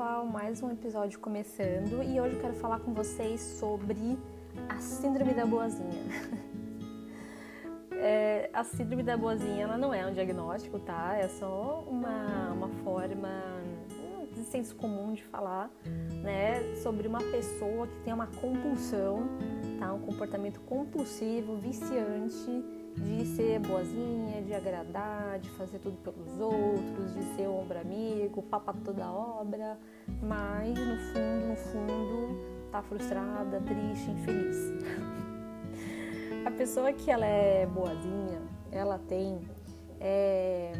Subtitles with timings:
[0.00, 4.18] pessoal, mais um episódio começando e hoje eu quero falar com vocês sobre
[4.66, 6.04] a Síndrome da Boazinha.
[7.92, 11.18] é, a Síndrome da Boazinha ela não é um diagnóstico, tá?
[11.18, 13.28] É só uma, uma forma
[14.32, 15.70] de senso comum de falar,
[16.22, 19.28] né, sobre uma pessoa que tem uma compulsão,
[19.78, 19.92] tá?
[19.92, 22.64] Um comportamento compulsivo, viciante
[22.96, 28.74] de ser boazinha, de agradar, de fazer tudo pelos outros, de ser ombro amigo, papa
[28.84, 29.78] toda obra,
[30.22, 34.56] mas no fundo, no fundo, tá frustrada, triste, infeliz.
[36.44, 38.40] A pessoa que ela é boazinha,
[38.72, 39.38] ela tem
[40.00, 40.72] é,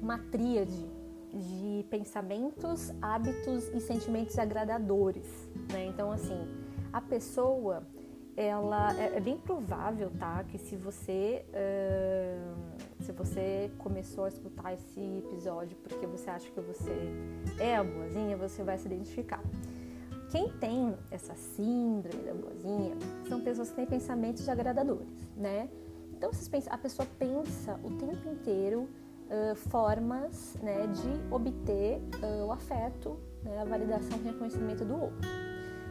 [0.00, 0.88] uma tríade
[1.32, 5.86] de pensamentos, hábitos e sentimentos agradadores, né?
[5.86, 6.46] Então, assim,
[6.92, 7.82] a pessoa
[8.40, 10.42] ela é, é, bem provável, tá?
[10.44, 16.60] Que se você uh, se você começou a escutar esse episódio porque você acha que
[16.60, 16.92] você
[17.58, 19.42] é a boazinha, você vai se identificar.
[20.30, 22.96] Quem tem essa síndrome da boazinha
[23.28, 25.68] são pessoas que têm pensamentos agradadores, né?
[26.16, 26.30] Então
[26.68, 28.88] a pessoa pensa o tempo inteiro
[29.30, 35.49] uh, formas né, de obter uh, o afeto, né, a validação e reconhecimento do outro.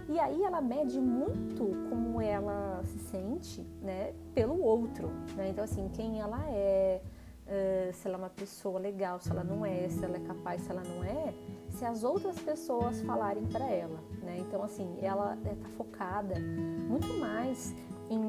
[0.10, 5.50] E aí ela mede muito como ela se sente, né, pelo outro, né?
[5.50, 7.00] Então assim, quem ela é,
[7.46, 10.64] uh, se ela é uma pessoa legal, se ela não é, se ela é capaz,
[10.64, 11.32] se ela não é,
[11.70, 14.38] se as outras pessoas falarem para ela, né?
[14.40, 17.76] Então assim, ela está focada muito mais
[18.10, 18.20] em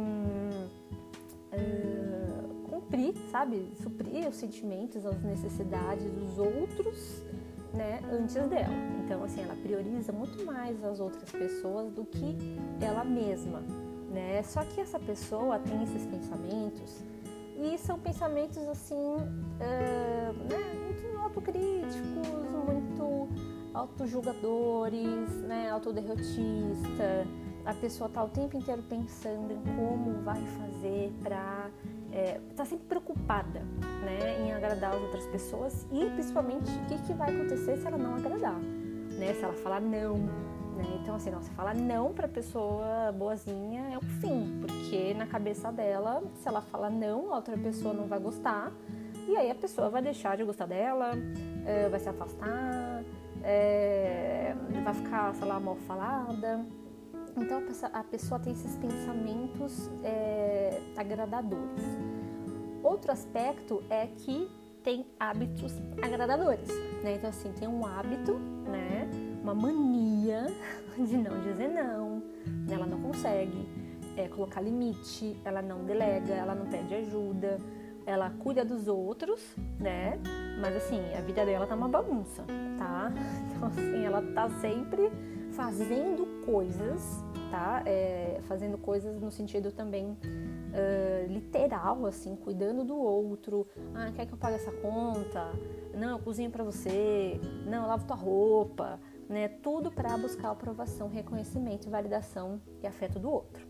[1.50, 7.24] uh, cumprir, sabe, suprir os sentimentos, as necessidades dos outros
[7.72, 8.74] né, antes dela.
[9.04, 12.36] Então, assim, ela prioriza muito mais as outras pessoas do que
[12.80, 13.60] ela mesma,
[14.10, 14.42] né?
[14.42, 17.04] Só que essa pessoa tem esses pensamentos
[17.62, 23.28] e são pensamentos assim, uh, né, muito autocríticos, muito
[23.74, 27.26] autojulgadores, né, autoderrotista.
[27.66, 31.70] A pessoa tá o tempo inteiro pensando em como vai fazer para
[32.12, 33.60] é, tá sempre preocupada
[34.04, 37.98] né, em agradar as outras pessoas e principalmente o que, que vai acontecer se ela
[37.98, 39.34] não agradar, né?
[39.34, 40.18] Se ela falar não,
[40.76, 40.84] né?
[41.02, 45.70] Então assim, não, você falar não para pessoa boazinha é o fim, porque na cabeça
[45.70, 48.72] dela, se ela falar não, a outra pessoa não vai gostar
[49.28, 51.12] e aí a pessoa vai deixar de gostar dela,
[51.64, 53.04] é, vai se afastar,
[53.42, 56.64] é, vai ficar, sei lá, mal falada.
[57.36, 61.82] Então a pessoa, tem esses pensamentos é, agradadores.
[62.82, 64.50] Outro aspecto é que
[64.82, 66.68] tem hábitos agradadores,
[67.02, 67.16] né?
[67.16, 69.08] Então assim tem um hábito, né?
[69.42, 70.46] Uma mania
[70.96, 72.74] de não dizer não, né?
[72.74, 73.68] ela não consegue
[74.16, 77.58] é, colocar limite, ela não delega, ela não pede ajuda,
[78.06, 79.40] ela cuida dos outros,
[79.78, 80.18] né?
[80.60, 82.44] Mas assim a vida dela tá uma bagunça,
[82.78, 83.12] tá?
[83.50, 85.10] Então assim ela tá sempre
[85.52, 87.82] fazendo coisas, tá?
[87.86, 93.66] É, fazendo coisas no sentido também uh, literal, assim, cuidando do outro.
[93.94, 95.52] Ah, quer que eu pague essa conta?
[95.94, 97.40] Não, eu cozinho para você.
[97.66, 99.48] Não, eu lavo tua roupa, né?
[99.48, 103.66] Tudo para buscar aprovação, reconhecimento, validação e afeto do outro.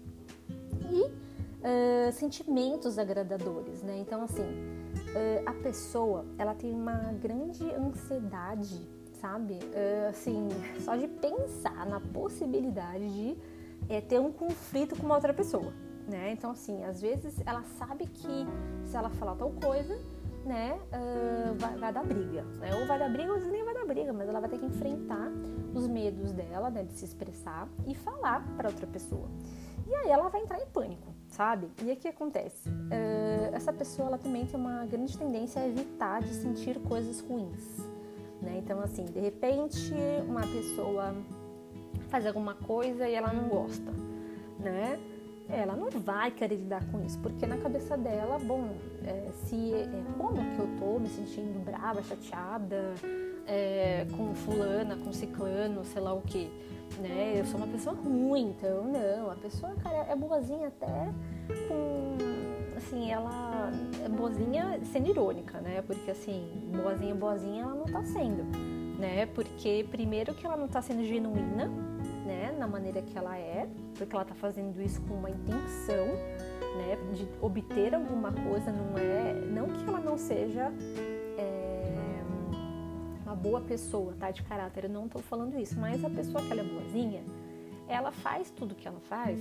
[0.90, 3.98] E uh, sentimentos agradadores, né?
[3.98, 9.54] Então, assim, uh, a pessoa, ela tem uma grande ansiedade sabe?
[9.54, 10.48] Uh, assim,
[10.80, 13.36] só de pensar na possibilidade de
[13.88, 15.72] é, ter um conflito com uma outra pessoa,
[16.08, 16.32] né?
[16.32, 18.46] Então, assim, às vezes ela sabe que
[18.84, 19.98] se ela falar tal coisa,
[20.44, 22.74] né, uh, vai, vai, dar briga, né?
[22.74, 24.58] Ou vai dar briga, ou às vezes nem vai dar briga, mas ela vai ter
[24.58, 25.30] que enfrentar
[25.74, 29.28] os medos dela, né, de se expressar e falar para outra pessoa.
[29.86, 31.68] E aí ela vai entrar em pânico, sabe?
[31.82, 32.68] E o que acontece?
[32.68, 37.89] Uh, essa pessoa, ela também tem uma grande tendência a evitar de sentir coisas ruins,
[38.40, 38.60] né?
[38.64, 39.92] Então, assim, de repente,
[40.26, 41.14] uma pessoa
[42.08, 43.92] faz alguma coisa e ela não gosta,
[44.58, 44.98] né?
[45.48, 48.70] Ela não vai querer lidar com isso, porque na cabeça dela, bom,
[49.04, 52.94] é, se é, como que eu tô me sentindo brava, chateada
[53.46, 56.48] é, com fulana, com ciclano, sei lá o que,
[57.00, 57.34] né?
[57.36, 59.30] Eu sou uma pessoa ruim, então não.
[59.30, 61.12] A pessoa, cara, é boazinha até
[61.68, 62.16] com
[62.80, 63.70] assim, ela
[64.04, 65.82] é boazinha sendo irônica, né?
[65.86, 68.42] Porque assim, boazinha, boazinha, ela não tá sendo,
[68.98, 69.26] né?
[69.26, 71.66] Porque primeiro que ela não tá sendo genuína,
[72.26, 72.54] né?
[72.58, 76.06] Na maneira que ela é, porque ela tá fazendo isso com uma intenção,
[76.76, 76.96] né?
[77.12, 80.72] De obter alguma coisa, não é, não que ela não seja
[81.38, 82.22] é,
[83.24, 84.30] uma boa pessoa, tá?
[84.30, 87.22] De caráter, eu não tô falando isso, mas a pessoa que ela é boazinha,
[87.90, 89.38] ela faz tudo que ela faz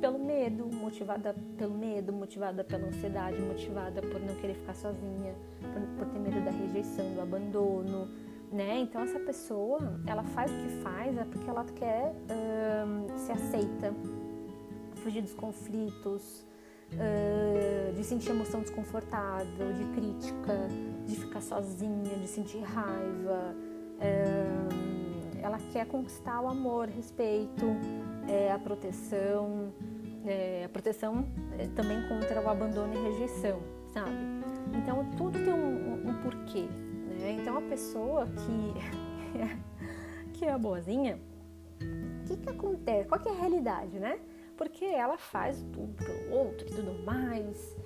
[0.00, 5.34] pelo medo, motivada pelo medo, motivada pela ansiedade, motivada por não querer ficar sozinha,
[5.72, 8.08] por, por ter medo da rejeição, do abandono,
[8.50, 8.80] né?
[8.80, 13.94] Então essa pessoa, ela faz o que faz é porque ela quer uh, se aceita,
[14.96, 16.44] fugir dos conflitos,
[16.92, 20.68] uh, de sentir emoção desconfortável, de crítica,
[21.06, 23.54] de ficar sozinha, de sentir raiva.
[23.98, 24.87] Uh,
[25.42, 27.66] ela quer conquistar o amor, respeito,
[28.28, 29.72] é, a proteção,
[30.24, 31.26] é, a proteção
[31.58, 33.60] é, também contra o abandono e rejeição,
[33.92, 34.10] sabe?
[34.74, 36.66] Então tudo tem um, um, porquê,
[37.20, 37.38] né?
[37.40, 39.58] Então a pessoa que
[40.34, 41.18] que é boazinha,
[41.80, 43.08] o que que acontece?
[43.08, 44.18] Qual que é a realidade, né?
[44.56, 47.76] Porque ela faz tudo pro outro e tudo mais,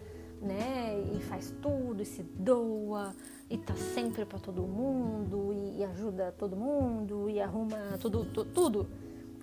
[0.40, 1.00] né?
[1.14, 3.14] E faz tudo e se doa
[3.52, 8.88] e tá sempre para todo mundo e, ajuda todo mundo e arruma tudo, tudo, tudo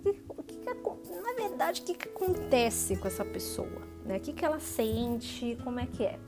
[0.04, 3.82] que, que na verdade, o que, que acontece com essa pessoa?
[4.06, 4.18] Né?
[4.18, 5.58] O que, que ela sente?
[5.64, 6.20] Como é que é?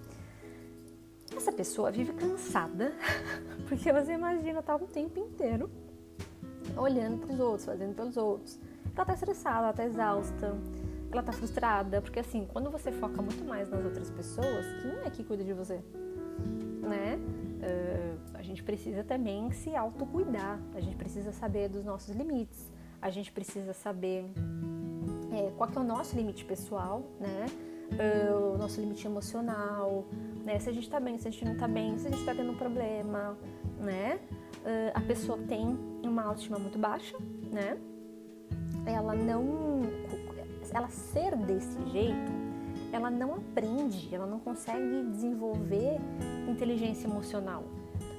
[1.36, 2.94] Essa pessoa vive cansada,
[3.68, 5.70] porque você imagina, tá o tempo inteiro
[6.78, 8.60] olhando para os outros, fazendo pelos outros.
[8.96, 10.58] Ela tá estressada, ela tá exausta,
[11.12, 15.10] ela tá frustrada, porque assim, quando você foca muito mais nas outras pessoas, quem é
[15.10, 15.82] que cuida de você?
[16.82, 17.18] Né?
[17.62, 23.12] Uh, a gente precisa também se autocuidar, a gente precisa saber dos nossos limites, a
[23.12, 24.26] gente precisa saber
[25.32, 27.46] é, qual é o nosso limite pessoal, né?
[27.92, 30.06] Uh, o nosso limite emocional,
[30.44, 30.58] né?
[30.60, 32.34] Se a gente tá bem, se a gente não tá bem, se a gente tá
[32.34, 33.38] tendo um problema,
[33.80, 34.20] né?
[34.64, 37.18] Uh, a pessoa tem uma autoestima muito baixa,
[37.52, 37.78] né?
[38.86, 39.82] Ela não...
[40.74, 42.32] Ela ser desse jeito,
[42.94, 46.00] ela não aprende, ela não consegue desenvolver
[46.52, 47.64] inteligência emocional,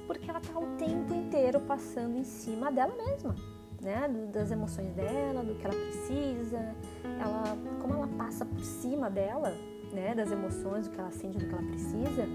[0.07, 3.35] porque ela tá o tempo inteiro passando em cima dela mesma,
[3.81, 7.43] né, das emoções dela, do que ela precisa, ela,
[7.81, 9.53] como ela passa por cima dela,
[9.91, 12.27] né, das emoções, do que ela sente, do que ela precisa,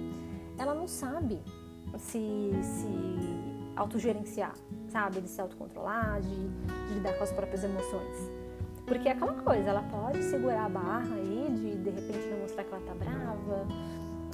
[0.58, 1.40] ela não sabe
[1.98, 2.88] se, se
[3.76, 4.54] autogerenciar,
[4.88, 6.48] sabe, de se autocontrolar, de,
[6.88, 8.30] de lidar com as próprias emoções.
[8.84, 12.64] Porque é aquela coisa, ela pode segurar a barra aí, de de repente não mostrar
[12.64, 13.66] que ela tá brava,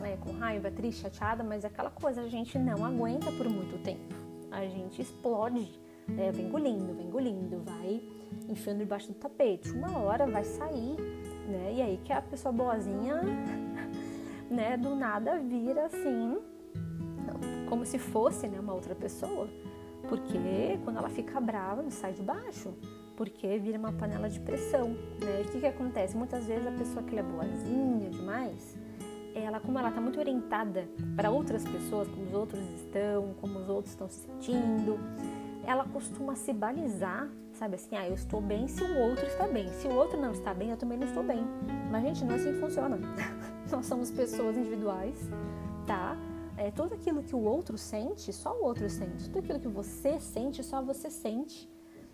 [0.05, 3.83] é, com raiva, triste, chateada, mas é aquela coisa a gente não aguenta por muito
[3.83, 4.15] tempo.
[4.51, 6.31] A gente explode né?
[6.33, 8.03] Vem engolindo, vem engolindo, vai
[8.49, 9.71] enfiando debaixo do tapete.
[9.71, 10.97] Uma hora vai sair,
[11.49, 11.75] né?
[11.75, 13.23] E aí que a pessoa boazinha,
[14.51, 16.39] né, do nada vira assim,
[17.69, 19.49] como se fosse né, uma outra pessoa.
[20.09, 22.75] Porque quando ela fica brava, ela sai de baixo.
[23.17, 25.43] Porque vira uma panela de pressão, né?
[25.43, 26.17] E o que, que acontece?
[26.17, 28.77] Muitas vezes a pessoa que é boazinha demais,
[29.35, 33.69] ela, como ela está muito orientada para outras pessoas, como os outros estão, como os
[33.69, 34.99] outros estão se sentindo,
[35.67, 39.69] ela costuma se balizar, sabe assim, ah, eu estou bem se o outro está bem.
[39.73, 41.45] Se o outro não está bem, eu também não estou bem.
[41.91, 42.99] Mas, gente, não é assim que funciona.
[43.71, 45.17] Nós somos pessoas individuais,
[45.87, 46.17] tá?
[46.57, 49.25] É, tudo aquilo que o outro sente, só o outro sente.
[49.25, 51.69] Tudo aquilo que você sente, só você sente.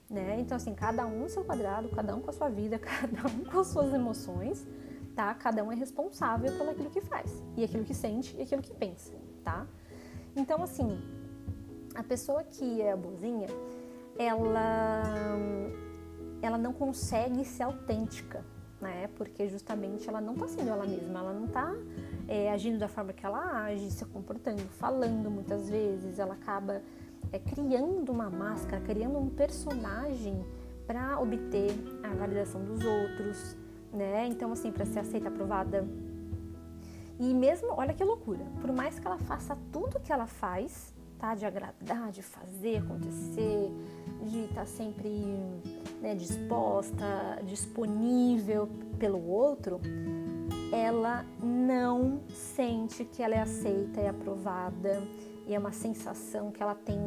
[0.09, 0.39] Né?
[0.41, 3.61] Então, assim, cada um seu quadrado, cada um com a sua vida, cada um com
[3.61, 4.67] as suas emoções,
[5.15, 5.35] tá?
[5.35, 8.73] Cada um é responsável pelo aquilo que faz, e aquilo que sente, e aquilo que
[8.73, 9.13] pensa,
[9.45, 9.67] tá?
[10.37, 10.99] Então, assim,
[11.95, 13.49] a pessoa que é boazinha,
[14.19, 15.03] ela,
[16.43, 18.45] ela não consegue ser autêntica,
[18.81, 19.09] né?
[19.17, 21.73] Porque justamente ela não está sendo ela mesma, ela não está
[22.29, 26.83] é, agindo da forma que ela age, se comportando, falando muitas vezes, ela acaba
[27.33, 30.45] é, criando uma máscara, criando um personagem
[30.87, 33.57] para obter a validação dos outros,
[33.93, 34.27] né?
[34.29, 35.87] Então, assim, para ser aceita, aprovada.
[37.19, 41.35] E mesmo, olha que loucura, por mais que ela faça tudo que ela faz, tá?
[41.35, 43.71] De agradar, de fazer acontecer,
[44.23, 45.11] de estar tá sempre
[46.01, 48.69] né, disposta, disponível
[48.99, 49.81] pelo outro,
[50.73, 55.03] ela não sente que ela é aceita e aprovada
[55.47, 56.99] e é uma sensação que ela tem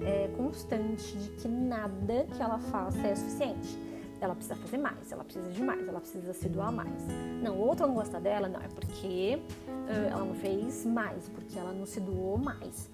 [0.00, 3.89] é, constante de que nada que ela faça é suficiente.
[4.20, 7.06] Ela precisa fazer mais, ela precisa de mais, ela precisa se doar mais.
[7.42, 11.58] Não, o outro não gosta dela, não, é porque uh, ela não fez mais, porque
[11.58, 12.90] ela não se doou mais.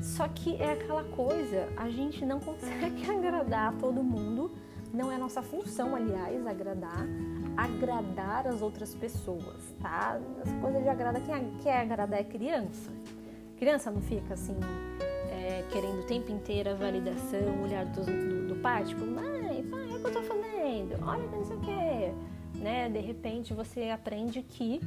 [0.00, 4.50] Só que é aquela coisa, a gente não consegue agradar todo mundo,
[4.92, 7.06] não é nossa função, aliás, agradar,
[7.56, 10.18] agradar as outras pessoas, tá?
[10.40, 12.90] Essa coisa de agradar, quem quer agradar é criança.
[13.56, 14.56] Criança não fica assim,
[15.30, 19.04] é, querendo o tempo inteiro a validação, o olhar do, do, do pai, tipo,
[21.12, 22.14] Olha que não sei o quê.
[22.58, 22.88] Né?
[22.88, 24.80] De repente você aprende que,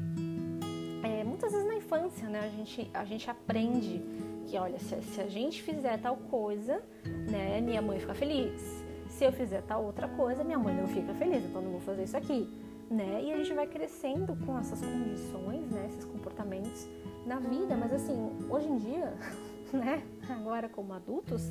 [1.04, 4.02] é, muitas vezes na infância, né, a gente, a gente aprende
[4.48, 6.82] que olha, se, se, a gente fizer tal coisa,
[7.30, 8.84] né, minha mãe fica feliz.
[9.08, 12.04] Se eu fizer tal outra coisa, minha mãe não fica feliz, então não vou fazer
[12.04, 12.50] isso aqui,
[12.90, 13.22] né?
[13.24, 16.88] E a gente vai crescendo com essas condições, né, esses comportamentos
[17.26, 19.14] na vida, mas assim, hoje em dia
[19.72, 20.04] né?
[20.30, 21.50] Agora como adultos,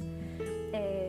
[0.73, 1.09] é,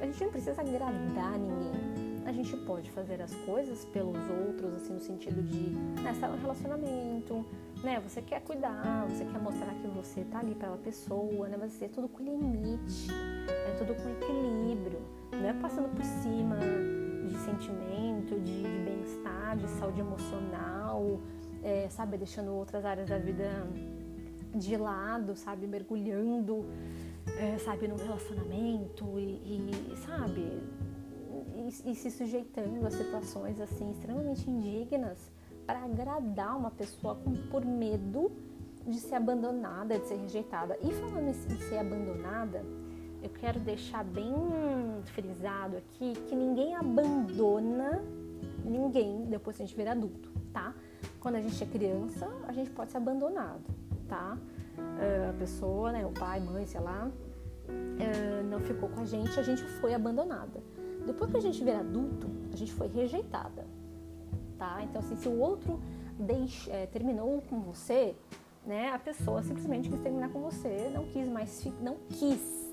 [0.00, 1.95] a gente não precisa agradar ninguém.
[2.26, 5.70] A gente pode fazer as coisas pelos outros, assim, no sentido de
[6.02, 7.46] né, estar no relacionamento,
[7.84, 8.00] né?
[8.00, 11.56] Você quer cuidar, você quer mostrar que você tá ali para a pessoa, né?
[11.56, 13.06] Mas é tudo com limite,
[13.48, 16.58] é tudo com equilíbrio, não é passando por cima
[17.28, 21.20] de sentimento, de, bem-estar, de saúde emocional,
[21.62, 23.68] é, sabe, deixando outras áreas da vida
[24.52, 26.66] de lado, sabe, mergulhando,
[27.38, 30.60] é, sabe, no relacionamento e, e sabe,
[31.84, 35.18] e, se sujeitando a situações assim extremamente indignas
[35.66, 38.30] para agradar uma pessoa com, por medo
[38.86, 40.78] de ser abandonada, de ser rejeitada.
[40.80, 42.64] E falando em ser abandonada,
[43.22, 44.32] eu quero deixar bem
[45.06, 48.02] frisado aqui que ninguém abandona
[48.64, 50.74] ninguém depois que a gente vira adulto, tá?
[51.20, 53.64] Quando a gente é criança, a gente pode ser abandonado,
[54.08, 54.38] tá?
[54.78, 57.10] Uh, a pessoa, né, o pai, mãe, sei lá,
[57.68, 60.60] uh, não ficou com a gente, a gente foi abandonada.
[61.06, 63.64] Depois que a gente vira adulto, a gente foi rejeitada,
[64.58, 64.82] tá?
[64.82, 65.80] Então, assim, se o outro
[66.18, 68.14] deixe, é, terminou com você,
[68.66, 72.72] né, a pessoa simplesmente quis terminar com você, não quis mais, não quis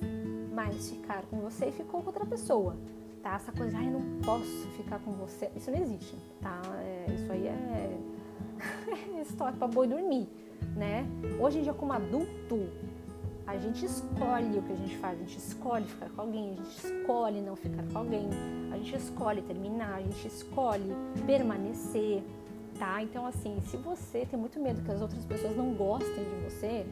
[0.52, 2.76] mais ficar com você e ficou com outra pessoa,
[3.22, 3.36] tá?
[3.36, 6.62] Essa coisa, ah, eu não posso ficar com você, isso não existe, tá?
[6.80, 8.00] É, isso aí é,
[9.18, 10.28] é história para boi dormir,
[10.76, 11.06] né?
[11.40, 12.68] Hoje em dia, como adulto,
[13.46, 16.56] a gente escolhe o que a gente faz, a gente escolhe ficar com alguém, a
[16.56, 18.30] gente escolhe não ficar com alguém,
[18.72, 20.96] a gente escolhe terminar, a gente escolhe
[21.26, 22.24] permanecer,
[22.80, 23.02] tá?
[23.04, 26.86] Então, assim, se você tem muito medo que as outras pessoas não gostem de você,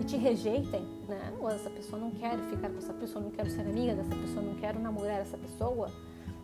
[0.00, 1.32] e te rejeitem, né?
[1.38, 4.42] Ou essa pessoa não quer ficar com essa pessoa, não quero ser amiga dessa pessoa,
[4.42, 5.90] não quero namorar essa pessoa,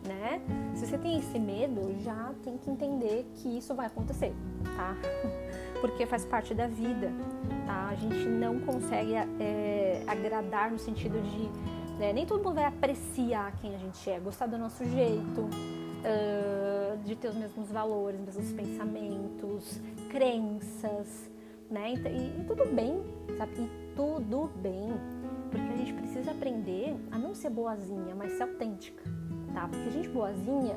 [0.07, 0.41] né?
[0.75, 4.35] Se você tem esse medo, já tem que entender que isso vai acontecer,
[4.77, 4.95] tá?
[5.87, 7.13] Porque faz parte da vida,
[7.65, 7.89] tá?
[7.91, 11.49] A gente não consegue é, agradar no sentido de
[11.99, 12.13] né?
[12.13, 17.17] nem todo mundo vai apreciar quem a gente é, gostar do nosso jeito, uh, de
[17.17, 21.31] ter os mesmos valores, mesmos pensamentos, crenças,
[21.71, 21.95] né?
[21.95, 23.03] E, e tudo bem,
[23.39, 23.53] sabe?
[23.63, 24.93] E tudo bem,
[25.51, 29.03] porque a gente precisa aprender a não ser boazinha, mas ser autêntica,
[29.55, 29.67] tá?
[29.67, 30.77] Porque gente boazinha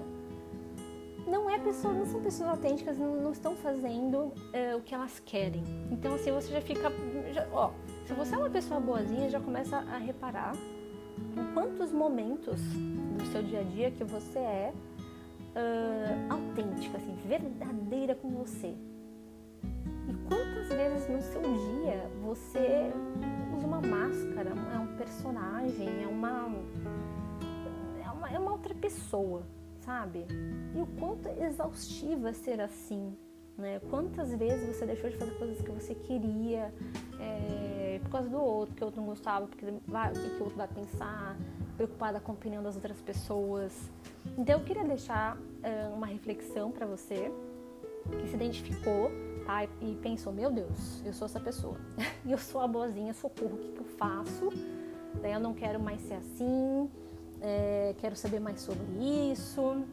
[1.29, 5.19] não é pessoa, não são pessoas autênticas, não, não estão fazendo é, o que elas
[5.19, 5.63] querem.
[5.91, 6.91] Então assim você já fica,
[7.31, 7.71] já, ó,
[8.05, 10.55] se você é uma pessoa boazinha, já começa a reparar
[11.37, 12.59] em quantos momentos
[13.17, 14.73] do seu dia a dia que você é
[15.55, 18.75] uh, autêntica, assim, verdadeira com você,
[20.07, 22.91] e quantas vezes no seu dia você
[23.55, 26.49] usa uma máscara, é um personagem, é uma,
[28.03, 29.43] é uma, é uma outra pessoa,
[29.89, 30.23] sabe?
[30.75, 33.11] E o quanto exaustiva ser assim,
[33.57, 33.81] né?
[33.89, 36.71] Quantas vezes você deixou de fazer coisas que você queria
[37.19, 40.43] é, por causa do outro, que o outro não gostava, porque vai, o que, o
[40.43, 41.35] outro vai pensar,
[41.75, 43.73] preocupada com a opinião das outras pessoas.
[44.37, 47.31] Então eu queria deixar é, uma reflexão para você
[48.11, 49.09] que se identificou
[49.43, 49.63] tá?
[49.81, 51.77] E pensou, meu Deus, eu sou essa pessoa.
[52.23, 54.49] eu sou a boazinha, socorro, o que, que eu faço?
[55.19, 56.87] Daí eu não quero mais ser assim,
[57.41, 58.83] é, quero saber mais sobre
[59.31, 59.83] isso.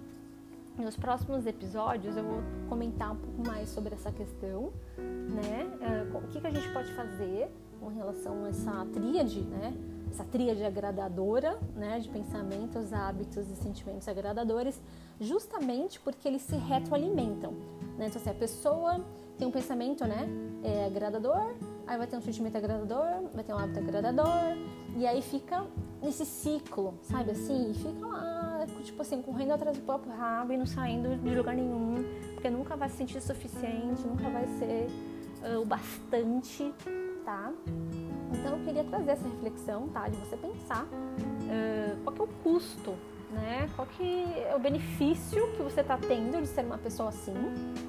[0.79, 5.67] Nos próximos episódios eu vou comentar um pouco mais sobre essa questão, né?
[5.81, 7.51] É, o que, que a gente pode fazer
[7.81, 9.75] com relação a essa tríade, né?
[10.11, 11.99] Essa tríade agradadora, né?
[11.99, 14.81] De pensamentos, hábitos e sentimentos agradadores,
[15.19, 17.53] justamente porque eles se retroalimentam,
[17.97, 18.09] né?
[18.09, 19.03] Então, assim, a pessoa
[19.39, 20.29] tem um pensamento, né,
[20.63, 21.55] é, agradador,
[21.87, 24.57] aí vai ter um sentimento agradador, vai ter um hábito agradador,
[24.97, 25.65] e aí fica
[26.03, 27.73] nesse ciclo, sabe assim?
[27.75, 32.05] Fica lá, tipo assim, correndo atrás do próprio rabo e não saindo de lugar nenhum,
[32.35, 34.89] porque nunca vai se sentir suficiente, nunca vai ser
[35.43, 36.73] uh, o bastante,
[37.25, 37.53] tá?
[38.33, 40.09] Então eu queria trazer essa reflexão, tá?
[40.09, 42.95] De você pensar uh, qual que é o custo,
[43.31, 43.69] né?
[43.77, 47.35] Qual que é o benefício que você está tendo de ser uma pessoa assim,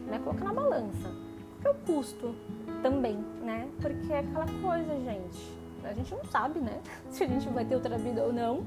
[0.08, 0.20] né?
[0.24, 1.28] Coloca na balança
[1.68, 2.36] é o custo
[2.82, 3.68] também, né?
[3.82, 5.58] Porque é aquela coisa, gente.
[5.84, 6.80] A gente não sabe, né?
[7.10, 8.66] Se a gente vai ter outra vida ou não.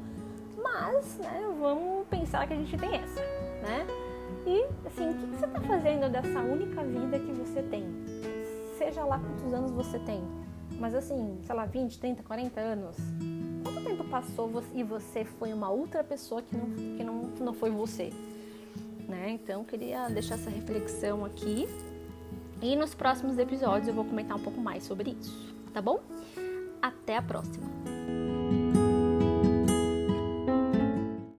[0.62, 3.20] Mas, né, vamos pensar que a gente tem essa,
[3.62, 3.86] né?
[4.46, 7.86] E, assim, o que você está fazendo dessa única vida que você tem?
[8.76, 10.22] Seja lá quantos anos você tem.
[10.78, 12.96] Mas, assim, sei lá, 20, 30, 40 anos.
[13.64, 17.14] Quanto tempo passou e você foi uma outra pessoa que não, que não,
[17.46, 18.10] não foi você?
[19.08, 19.30] Né?
[19.30, 21.68] Então, queria deixar essa reflexão aqui
[22.62, 25.98] e nos próximos episódios eu vou comentar um pouco mais sobre isso, tá bom?
[26.82, 27.99] Até a próxima!